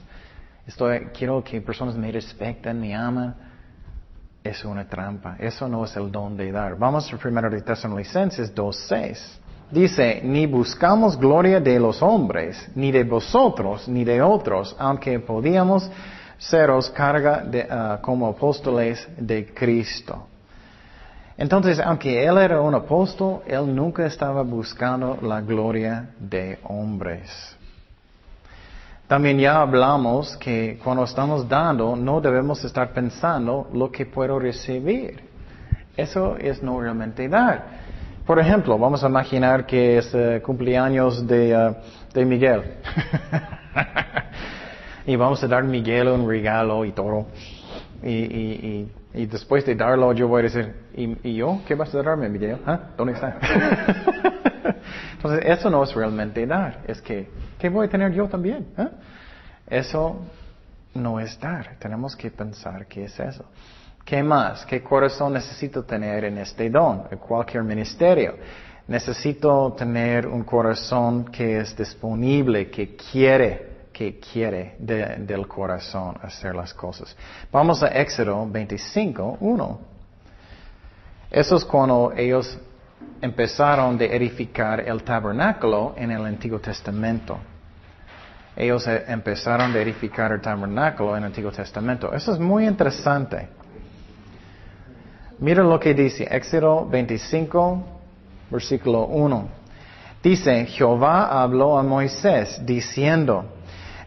[0.66, 3.34] Estoy, quiero que personas me respeten, me aman.
[4.42, 5.36] Es una trampa.
[5.38, 6.76] Eso no es el don de dar.
[6.76, 9.40] Vamos a primero de Tesalonicenses 2.6.
[9.70, 15.90] Dice, ni buscamos gloria de los hombres, ni de vosotros, ni de otros, aunque podíamos
[16.38, 20.26] seros carga de, ah, como apóstoles de Cristo.
[21.36, 27.56] Entonces, aunque él era un apóstol, él nunca estaba buscando la gloria de hombres.
[29.08, 35.22] También ya hablamos que cuando estamos dando no debemos estar pensando lo que puedo recibir.
[35.96, 37.83] Eso es no realmente dar.
[38.26, 41.74] Por ejemplo, vamos a imaginar que es eh, cumpleaños de, eh,
[42.14, 42.62] de Miguel.
[45.06, 47.26] y vamos a dar a Miguel un regalo y todo.
[48.02, 51.60] Y, y, y, después de darlo yo voy a decir, ¿y, yo?
[51.66, 52.56] ¿Qué vas a darme, Miguel?
[52.66, 52.80] ¿Ah?
[52.96, 53.38] ¿Dónde está?
[55.16, 56.80] Entonces, eso no es realmente dar.
[56.86, 58.68] Es que, ¿qué voy a tener yo también?
[58.78, 58.88] ¿Eh?
[59.66, 60.22] Eso
[60.94, 61.76] no es dar.
[61.78, 63.44] Tenemos que pensar qué es eso.
[64.04, 64.66] ¿Qué más?
[64.66, 67.04] ¿Qué corazón necesito tener en este don?
[67.10, 68.36] En cualquier ministerio.
[68.86, 76.74] Necesito tener un corazón que es disponible, que quiere, que quiere del corazón hacer las
[76.74, 77.16] cosas.
[77.50, 79.80] Vamos a Éxodo 25, 1.
[81.30, 82.58] Eso es cuando ellos
[83.22, 87.38] empezaron de edificar el tabernáculo en el Antiguo Testamento.
[88.54, 92.12] Ellos eh, empezaron de edificar el tabernáculo en el Antiguo Testamento.
[92.12, 93.48] Eso es muy interesante.
[95.38, 97.82] Mira lo que dice Éxodo 25,
[98.50, 99.48] versículo 1.
[100.22, 103.44] Dice, Jehová habló a Moisés diciendo,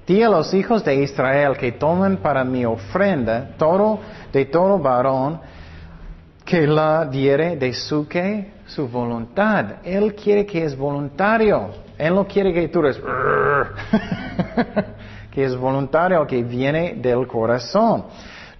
[0.08, 4.00] Di a los hijos de Israel que tomen para mi ofrenda todo
[4.32, 5.42] de todo varón
[6.46, 9.84] que la diere de su que su voluntad.
[9.84, 11.72] Él quiere que es voluntario.
[11.98, 13.02] Él no quiere que tú eres
[15.32, 18.06] que es voluntario, que viene del corazón.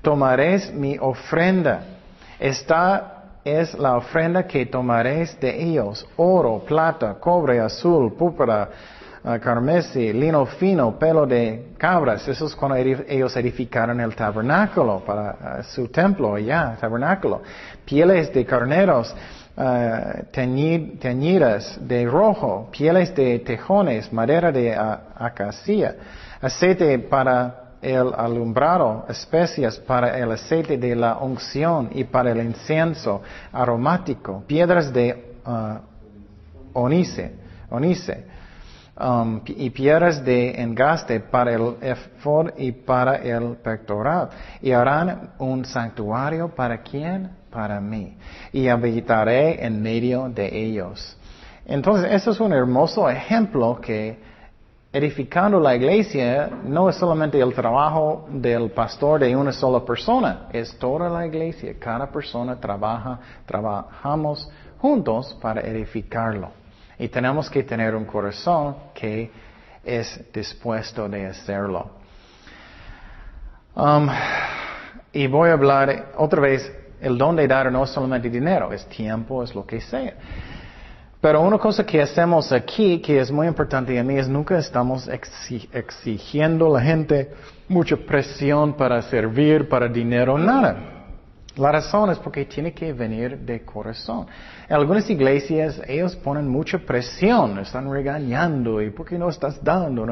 [0.02, 1.97] Tomaréis mi ofrenda.
[2.40, 6.06] Esta es la ofrenda que tomaréis de ellos.
[6.18, 8.70] Oro, plata, cobre, azul, púrpura,
[9.42, 12.28] carmesí, lino fino, pelo de cabras.
[12.28, 17.42] Eso es cuando ellos edificaron el tabernáculo para su templo allá, tabernáculo.
[17.84, 19.14] Pieles de carneros,
[19.58, 25.96] uh, teñidas de rojo, pieles de tejones, madera de acacia,
[26.42, 33.22] aceite para el alumbrado, especias para el aceite de la unción y para el incienso
[33.52, 35.78] aromático, piedras de uh,
[36.74, 37.36] onice,
[37.70, 38.38] onice
[39.00, 44.30] Um, y piedras de engaste para el efod y para el pectoral.
[44.60, 47.30] Y harán un santuario para quién?
[47.52, 48.18] Para mí.
[48.52, 51.16] Y habitaré en medio de ellos.
[51.68, 54.18] Entonces, eso es un hermoso ejemplo que
[54.92, 60.78] edificando la iglesia no es solamente el trabajo del pastor de una sola persona, es
[60.78, 61.76] toda la iglesia.
[61.80, 66.52] Cada persona trabaja, trabajamos juntos para edificarlo.
[66.98, 69.32] Y tenemos que tener un corazón que
[69.84, 71.92] es dispuesto de hacerlo.
[73.76, 74.10] Um,
[75.14, 78.86] y voy a hablar otra vez, el don de dar no es solamente dinero, es
[78.88, 80.14] tiempo, es lo que sea.
[81.20, 85.10] Pero una cosa que hacemos aquí, que es muy importante a mí, es nunca estamos
[85.10, 87.32] exigiendo a la gente
[87.68, 90.76] mucha presión para servir, para dinero, nada.
[91.56, 94.28] La razón es porque tiene que venir de corazón.
[94.70, 100.06] En algunas iglesias ellos ponen mucha presión, están regañando y ¿por qué no estás dando?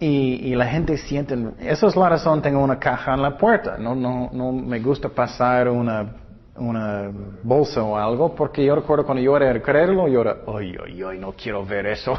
[0.00, 3.76] y, y, la gente siente, esa es la razón, tengo una caja en la puerta.
[3.76, 6.14] No, no, no me gusta pasar una,
[6.58, 7.10] una
[7.42, 11.18] bolsa o algo porque yo recuerdo cuando yo era creerlo, yo era, ay, ay, ay,
[11.18, 12.18] no quiero ver eso.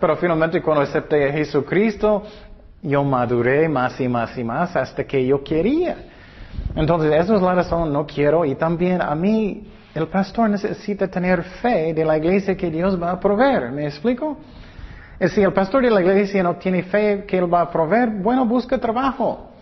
[0.00, 2.22] Pero finalmente cuando acepté a Jesucristo,
[2.82, 5.96] yo maduré más y más y más hasta que yo quería.
[6.76, 8.44] Entonces, eso es la razón, no quiero.
[8.44, 13.12] Y también a mí, el pastor necesita tener fe de la iglesia que Dios va
[13.12, 13.70] a proveer.
[13.70, 14.36] ¿Me explico?
[15.20, 18.44] Si el pastor de la iglesia no tiene fe que Él va a proveer, bueno,
[18.44, 19.53] busca trabajo.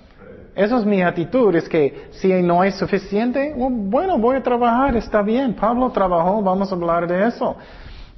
[0.55, 5.23] Esa es mi actitud, es que si no hay suficiente, bueno, voy a trabajar, está
[5.23, 5.55] bien.
[5.55, 7.57] Pablo trabajó, vamos a hablar de eso.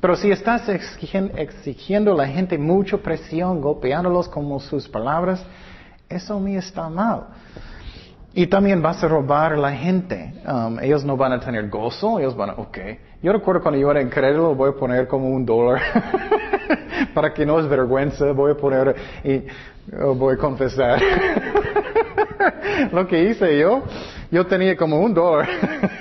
[0.00, 5.46] Pero si estás exigiendo, a la gente mucha presión, golpeándolos como sus palabras,
[6.08, 7.28] eso me está mal.
[8.34, 10.34] Y también vas a robar a la gente.
[10.44, 12.78] Um, ellos no van a tener gozo, ellos van a, ok.
[13.22, 15.80] Yo recuerdo cuando yo era incrédulo, voy a poner como un dólar.
[17.14, 19.44] Para que no es vergüenza, voy a poner y
[20.02, 21.00] oh, voy a confesar.
[22.92, 23.82] Lo que hice yo,
[24.30, 25.48] yo tenía como un dólar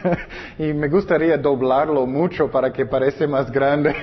[0.58, 3.96] y me gustaría doblarlo mucho para que parezca más grande.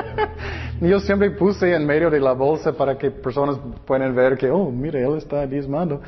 [0.80, 3.56] yo siempre puse en medio de la bolsa para que personas
[3.86, 6.00] puedan ver que, oh, mire, él está diezmando.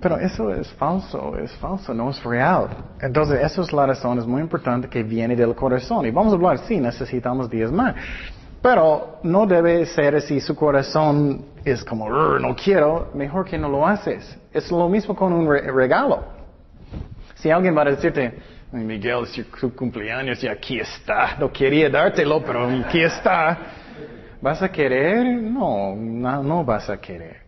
[0.00, 2.68] Pero eso es falso, es falso, no es real.
[3.00, 6.04] Entonces, eso es la razón, es muy importante que viene del corazón.
[6.04, 7.94] Y vamos a hablar, sí, necesitamos diezmar.
[8.64, 13.86] Pero no debe ser si su corazón es como, no quiero, mejor que no lo
[13.86, 14.38] haces.
[14.54, 16.24] Es lo mismo con un regalo.
[17.34, 18.32] Si alguien va a decirte,
[18.72, 23.58] Miguel, es tu cumpleaños y aquí está, no quería dártelo, pero aquí está.
[24.40, 25.26] ¿Vas a querer?
[25.26, 27.42] No, no, no vas a querer.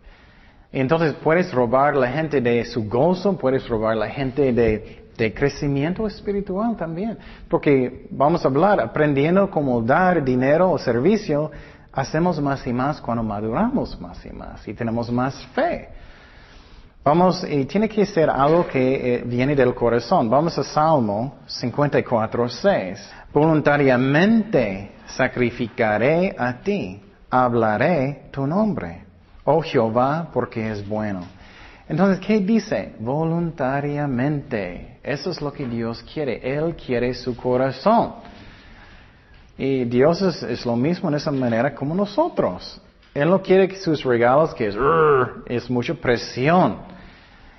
[0.71, 6.05] Entonces puedes robar la gente de su gozo, puedes robar la gente de, de crecimiento
[6.05, 7.17] espiritual también.
[7.49, 11.51] Porque vamos a hablar, aprendiendo cómo dar dinero o servicio,
[11.91, 15.89] hacemos más y más cuando maduramos más y más y tenemos más fe.
[17.03, 20.29] Vamos, y tiene que ser algo que eh, viene del corazón.
[20.29, 23.11] Vamos a Salmo 54, 6.
[23.33, 29.05] Voluntariamente sacrificaré a ti, hablaré tu nombre.
[29.45, 31.21] Oh Jehová, porque es bueno.
[31.89, 32.95] Entonces, ¿qué dice?
[32.99, 34.99] Voluntariamente.
[35.03, 36.41] Eso es lo que Dios quiere.
[36.43, 38.15] Él quiere su corazón.
[39.57, 42.81] Y Dios es, lo mismo en esa manera como nosotros.
[43.13, 44.75] Él no quiere que sus regalos, que es,
[45.47, 46.77] es mucha presión.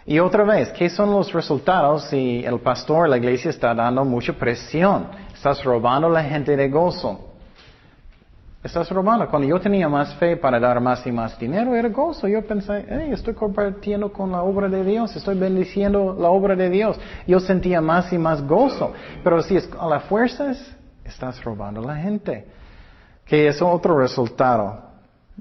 [0.06, 4.32] Y otra vez, ¿qué son los resultados si el pastor, la iglesia está dando mucha
[4.32, 5.08] presión?
[5.34, 7.27] Estás robando a la gente de gozo.
[8.62, 9.28] Estás robando.
[9.28, 12.26] Cuando yo tenía más fe para dar más y más dinero, era gozo.
[12.26, 16.68] Yo pensé, hey, estoy compartiendo con la obra de Dios, estoy bendiciendo la obra de
[16.68, 16.98] Dios.
[17.26, 18.92] Yo sentía más y más gozo.
[19.22, 22.46] Pero si es a las fuerzas, estás robando a la gente.
[23.24, 24.88] Que es otro resultado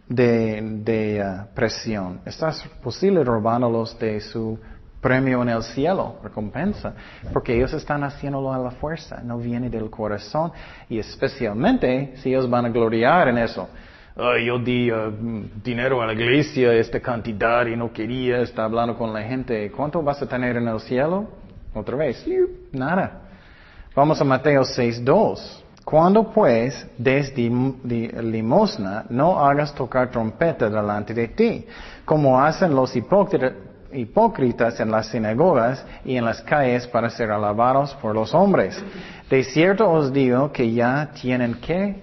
[0.07, 2.21] de, uh, presión.
[2.23, 4.59] Estás posible robándolos de su
[5.01, 6.93] premio en el cielo, recompensa,
[7.31, 10.51] porque ellos están haciéndolo a la fuerza, no viene del corazón
[10.89, 13.69] y especialmente si ellos van a gloriar en eso.
[14.15, 15.11] yo di uh,
[15.63, 19.71] dinero a la iglesia, esta cantidad y no quería, está hablando con la gente.
[19.71, 21.27] ¿Cuánto vas a tener en el cielo?
[21.73, 22.25] Otra vez,
[22.71, 23.21] nada.
[23.95, 25.63] Vamos a Mateo 6.2.
[25.85, 31.65] Cuando pues des limosna, no hagas tocar trompeta delante de ti,
[32.03, 33.53] como hacen los hipócritas
[33.93, 38.81] hipócritas en las sinagogas y en las calles para ser alabados por los hombres.
[39.29, 42.01] De cierto os digo que ya tienen que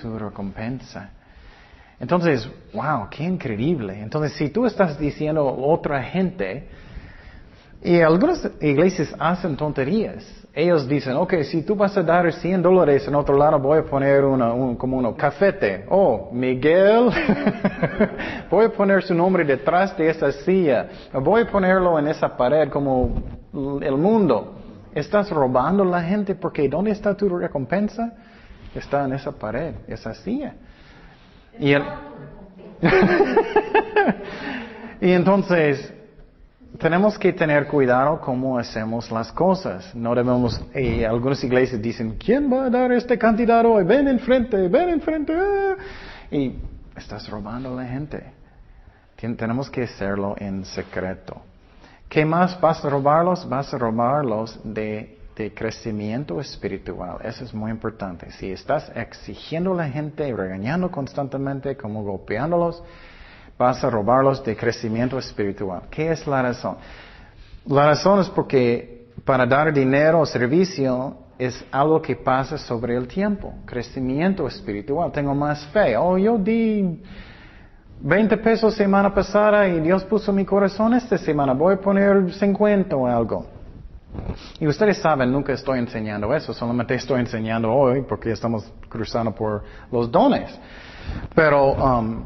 [0.00, 1.10] su recompensa.
[2.00, 4.00] Entonces, wow, qué increíble.
[4.00, 6.68] Entonces, si tú estás diciendo otra gente,
[7.82, 13.06] y algunas iglesias hacen tonterías, ellos dicen, ok, si tú vas a dar 100 dólares
[13.06, 15.84] en otro lado, voy a poner una, un, como uno, cafete.
[15.88, 17.10] Oh, Miguel,
[18.50, 20.88] voy a poner su nombre detrás de esa silla.
[21.12, 23.22] Voy a ponerlo en esa pared como
[23.80, 24.54] el mundo.
[24.94, 28.14] Estás robando a la gente porque ¿dónde está tu recompensa?
[28.74, 30.54] Está en esa pared, esa silla.
[31.58, 31.72] Y,
[35.00, 35.92] y entonces,
[36.76, 39.94] tenemos que tener cuidado cómo hacemos las cosas.
[39.94, 43.84] No debemos, y algunas iglesias dicen, ¿quién va a dar esta cantidad hoy?
[43.84, 45.34] Ven enfrente, ven enfrente.
[46.30, 46.54] Y
[46.94, 48.32] estás robando a la gente.
[49.16, 51.42] tenemos que hacerlo en secreto.
[52.08, 53.48] ¿Qué más vas a robarlos?
[53.48, 57.18] Vas a robarlos de, de crecimiento espiritual.
[57.22, 58.30] Eso es muy importante.
[58.32, 62.82] Si estás exigiendo a la gente, regañando constantemente, como golpeándolos,
[63.58, 65.82] vas a robarlos de crecimiento espiritual.
[65.90, 66.76] ¿Qué es la razón?
[67.66, 73.06] La razón es porque para dar dinero o servicio es algo que pasa sobre el
[73.06, 73.52] tiempo.
[73.64, 75.12] Crecimiento espiritual.
[75.12, 75.96] Tengo más fe.
[75.96, 77.02] Oh, yo di
[78.00, 81.52] 20 pesos semana pasada y Dios puso mi corazón esta semana.
[81.52, 83.46] Voy a poner 50 o algo.
[84.58, 89.62] Y ustedes saben, nunca estoy enseñando eso, solamente estoy enseñando hoy porque estamos cruzando por
[89.92, 90.58] los dones.
[91.34, 92.24] Pero um,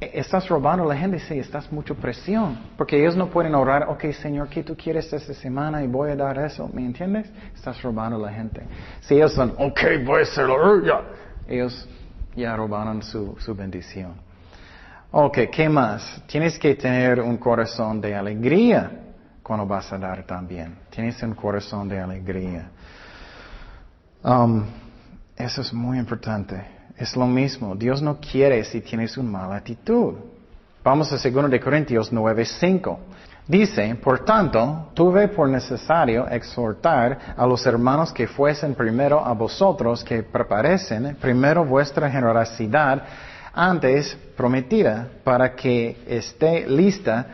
[0.00, 2.58] Estás robando a la gente, sí, estás mucho presión.
[2.78, 5.82] Porque ellos no pueden orar, ok, Señor, ¿qué tú quieres esta semana?
[5.84, 6.70] Y voy a dar eso.
[6.72, 7.30] ¿Me entiendes?
[7.54, 8.62] Estás robando a la gente.
[9.00, 11.02] Si ellos son, ok, voy a hacerlo, ya.
[11.46, 11.86] Ellos
[12.34, 14.14] ya robaron su, su bendición.
[15.10, 16.22] Ok, ¿qué más?
[16.26, 18.90] Tienes que tener un corazón de alegría
[19.42, 20.78] cuando vas a dar también.
[20.88, 22.70] Tienes un corazón de alegría.
[24.22, 24.64] Um,
[25.36, 26.79] eso es muy importante.
[27.00, 27.74] Es lo mismo.
[27.74, 30.16] Dios no quiere si tienes una mala actitud.
[30.84, 32.98] Vamos a 2 de Corintios 9:5.
[33.48, 40.04] Dice, por tanto, tuve por necesario exhortar a los hermanos que fuesen primero a vosotros,
[40.04, 43.02] que preparecen primero vuestra generosidad
[43.54, 47.26] antes prometida, para que esté lista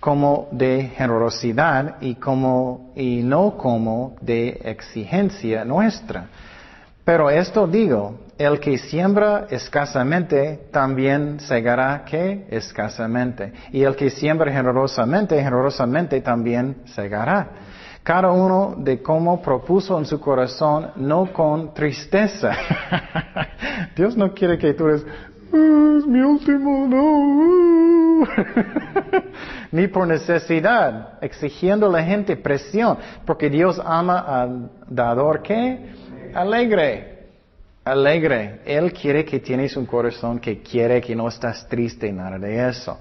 [0.00, 6.28] como de generosidad y como y no como de exigencia nuestra.
[7.04, 13.52] Pero esto digo, el que siembra escasamente también segará que escasamente.
[13.72, 17.48] Y el que siembra generosamente, generosamente también segará.
[18.02, 22.52] Cada uno de cómo propuso en su corazón, no con tristeza.
[23.96, 25.06] Dios no quiere que tú eres,
[25.52, 28.26] ah, es mi último, no.
[29.72, 35.92] Ni por necesidad, exigiendo a la gente presión, porque Dios ama al dador que
[36.34, 37.12] alegre
[37.84, 38.60] alegre.
[38.64, 42.98] Él quiere que tienes un corazón que quiere que no estás triste, nada de eso.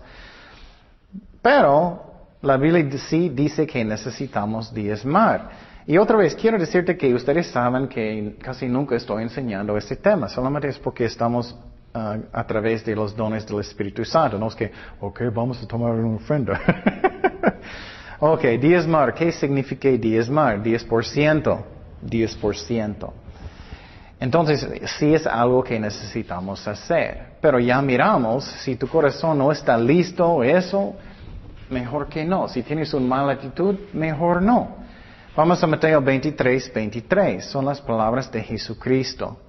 [1.42, 2.04] Pero
[2.42, 5.72] la Biblia sí dice que necesitamos diezmar.
[5.88, 10.30] Y otra vez, quiero decirte que ustedes saben que casi nunca estoy enseñando este tema,
[10.30, 11.56] solamente es porque estamos
[11.94, 14.38] uh, a través de los dones del Espíritu Santo.
[14.38, 16.60] No es que, ok, vamos a tomar una ofrenda.
[18.20, 20.62] ok, diezmar, ¿qué significa diezmar?
[20.62, 21.64] 10%.
[22.04, 23.21] 10%.
[24.22, 24.68] Entonces,
[25.00, 27.38] sí es algo que necesitamos hacer.
[27.42, 30.94] Pero ya miramos, si tu corazón no está listo, eso,
[31.72, 32.48] mejor que no.
[32.48, 34.76] Si tienes una mala actitud, mejor no.
[35.36, 37.46] Vamos a Mateo 23, 23.
[37.46, 39.40] Son las palabras de Jesucristo.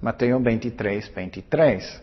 [0.00, 2.02] Mateo 23, 23.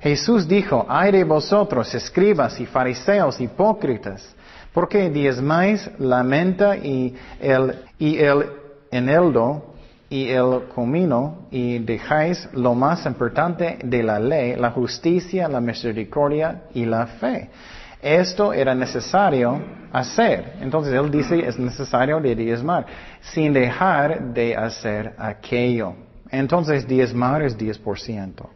[0.00, 4.36] Jesús dijo, ay de vosotros, escribas y fariseos hipócritas,
[4.74, 8.44] porque diezmáis la menta y el, y el
[8.90, 9.73] eneldo
[10.08, 16.64] y el comino y dejáis lo más importante de la ley, la justicia, la misericordia
[16.74, 17.50] y la fe.
[18.00, 19.60] Esto era necesario
[19.92, 20.56] hacer.
[20.60, 22.86] Entonces él dice es necesario de diezmar,
[23.20, 25.94] sin dejar de hacer aquello.
[26.30, 28.46] Entonces diezmar es 10%.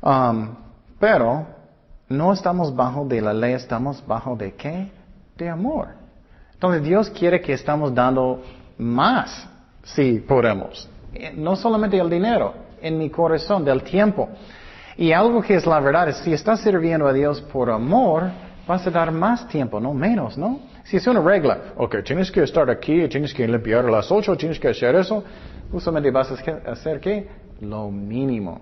[0.00, 0.56] Um,
[0.98, 1.46] pero
[2.08, 4.90] no estamos bajo de la ley, estamos bajo de qué?
[5.36, 5.88] De amor.
[6.52, 8.42] Entonces Dios quiere que estamos dando
[8.78, 9.48] más
[9.84, 10.88] si podemos.
[11.14, 14.28] Eh, no solamente el dinero, en mi corazón, del tiempo.
[14.96, 18.30] Y algo que es la verdad es, si estás sirviendo a Dios por amor,
[18.66, 20.60] vas a dar más tiempo, no menos, ¿no?
[20.84, 24.36] Si es una regla, ok, tienes que estar aquí, tienes que limpiar a las ocho,
[24.36, 25.24] tienes que hacer eso,
[25.72, 27.28] justamente vas a hacer qué?
[27.60, 28.60] Lo mínimo.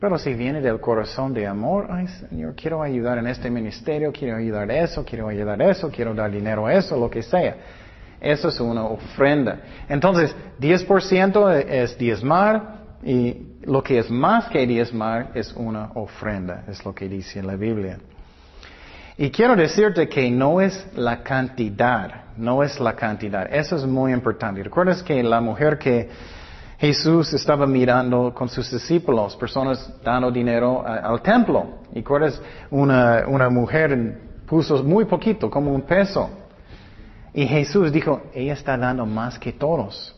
[0.00, 4.36] Pero si viene del corazón de amor, ay Señor, quiero ayudar en este ministerio, quiero
[4.36, 7.56] ayudar a eso, quiero ayudar a eso, quiero dar dinero a eso, lo que sea.
[8.24, 9.58] Eso es una ofrenda.
[9.88, 16.84] Entonces, 10% es diezmar y lo que es más que diezmar es una ofrenda, es
[16.84, 17.98] lo que dice la Biblia.
[19.16, 23.46] Y quiero decirte que no es la cantidad, no es la cantidad.
[23.52, 24.62] Eso es muy importante.
[24.62, 26.08] ¿Recuerdas que la mujer que
[26.78, 31.78] Jesús estaba mirando con sus discípulos, personas dando dinero al templo.
[31.92, 32.40] ¿Y recuerdas?
[32.70, 36.28] Una, una mujer puso muy poquito, como un peso.
[37.34, 40.14] Y Jesús dijo, ella está dando más que todos.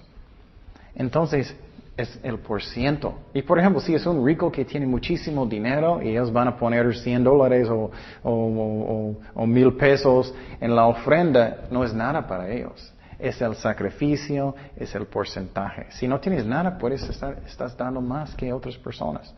[0.95, 1.57] Entonces,
[1.97, 3.15] es el por ciento.
[3.33, 6.57] Y por ejemplo, si es un rico que tiene muchísimo dinero y ellos van a
[6.57, 7.91] poner 100 dólares o,
[8.23, 12.93] o, mil pesos en la ofrenda, no es nada para ellos.
[13.19, 15.87] Es el sacrificio, es el porcentaje.
[15.91, 19.35] Si no tienes nada, puedes estar, estás dando más que otras personas.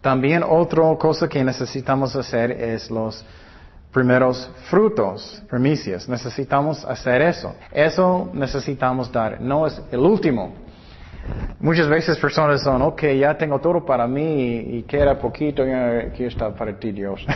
[0.00, 3.24] También otra cosa que necesitamos hacer es los
[3.92, 6.08] primeros frutos, primicias.
[6.08, 7.54] Necesitamos hacer eso.
[7.72, 9.40] Eso necesitamos dar.
[9.40, 10.68] No es el último.
[11.60, 16.24] Muchas veces personas son, ok, ya tengo todo para mí y, queda poquito, y aquí
[16.24, 17.26] está para ti Dios.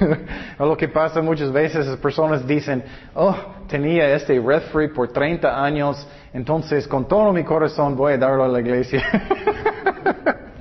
[0.58, 3.34] lo que pasa muchas veces es personas dicen, oh,
[3.66, 8.48] tenía este refree por 30 años, entonces con todo mi corazón voy a darlo a
[8.48, 9.02] la iglesia.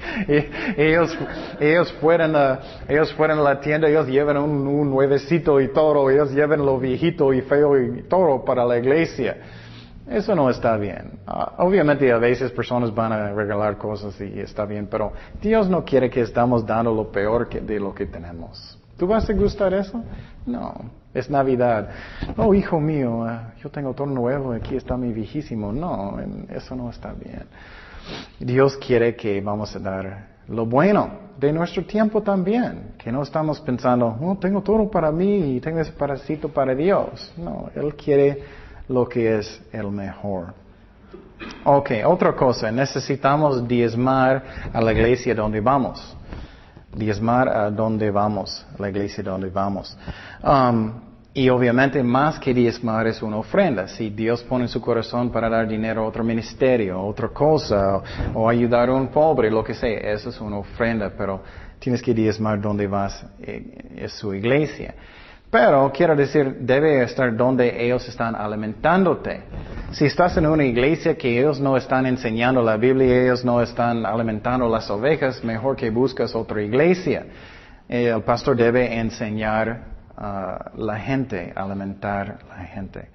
[0.78, 1.18] ellos,
[1.60, 6.10] ellos fueron a, ellos fueron a la tienda, ellos llevan un, un nuevecito y todo,
[6.10, 9.38] ellos llevan lo viejito y feo y todo para la iglesia.
[10.12, 11.20] Eso no está bien.
[11.26, 15.86] Ah, obviamente a veces personas van a regalar cosas y está bien, pero Dios no
[15.86, 18.78] quiere que estamos dando lo peor de lo que tenemos.
[18.98, 20.04] ¿Tú vas a gustar eso?
[20.46, 20.74] No,
[21.14, 21.90] es Navidad.
[22.36, 25.72] Oh, hijo mío, ah, yo tengo todo nuevo, aquí está mi viejísimo.
[25.72, 26.18] No,
[26.50, 27.46] eso no está bien.
[28.40, 33.60] Dios quiere que vamos a dar lo bueno de nuestro tiempo también, que no estamos
[33.62, 37.34] pensando, oh, tengo todo para mí y tengo ese parasito para Dios.
[37.38, 38.44] No, Él quiere
[38.88, 40.54] lo que es el mejor.
[41.64, 46.16] Ok, otra cosa, necesitamos diezmar a la iglesia donde vamos.
[46.94, 49.98] Diezmar a donde vamos, la iglesia donde vamos.
[50.44, 53.88] Um, y obviamente más que diezmar es una ofrenda.
[53.88, 58.02] Si Dios pone en su corazón para dar dinero a otro ministerio, otra cosa,
[58.34, 61.42] o, ayudar a un pobre, lo que sea, eso es una ofrenda, pero
[61.80, 64.94] tienes que diezmar donde vas, eh, es su iglesia.
[65.50, 69.42] Pero quiero decir, debe estar donde ellos están alimentándote.
[69.92, 74.06] Si estás en una iglesia que ellos no están enseñando la Biblia, ellos no están
[74.06, 77.26] alimentando las ovejas, mejor que buscas otra iglesia.
[77.88, 83.10] El pastor debe enseñar a la gente, alimentar la gente.